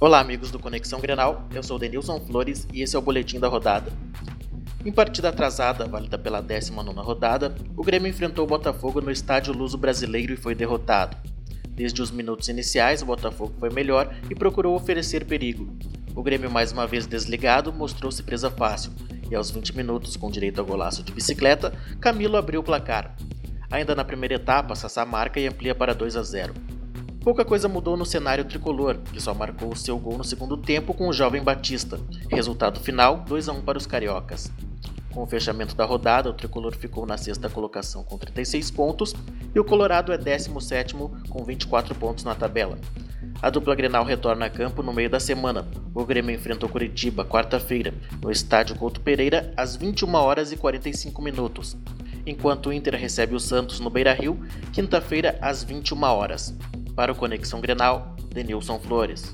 [0.00, 1.48] Olá, amigos do Conexão Grenal.
[1.52, 3.92] Eu sou Denilson Flores e esse é o boletim da rodada.
[4.86, 9.76] Em partida atrasada, válida pela 19 rodada, o Grêmio enfrentou o Botafogo no estádio Luso
[9.76, 11.16] Brasileiro e foi derrotado.
[11.70, 15.76] Desde os minutos iniciais, o Botafogo foi melhor e procurou oferecer perigo.
[16.14, 18.92] O Grêmio, mais uma vez desligado, mostrou-se presa fácil,
[19.28, 23.16] e aos 20 minutos, com direito ao golaço de bicicleta, Camilo abriu o placar.
[23.68, 26.77] Ainda na primeira etapa, Sassá marca e amplia para 2 a 0.
[27.20, 30.94] Pouca coisa mudou no cenário tricolor, que só marcou o seu gol no segundo tempo
[30.94, 32.00] com o jovem Batista.
[32.30, 34.50] Resultado final: 2 a 1 para os cariocas.
[35.12, 39.14] Com o fechamento da rodada, o tricolor ficou na sexta colocação com 36 pontos
[39.54, 40.94] e o Colorado é 17
[41.28, 42.78] com 24 pontos na tabela.
[43.40, 45.66] A dupla Grenal retorna a campo no meio da semana.
[45.94, 51.20] O Grêmio enfrenta o Curitiba quarta-feira, no estádio Couto Pereira, às 21 horas e 45
[51.22, 51.76] minutos,
[52.26, 54.38] enquanto o Inter recebe o Santos no Beira-Rio,
[54.72, 56.54] quinta-feira às 21 horas.
[56.98, 59.32] Para o Conexão Grenal, Denilson Flores.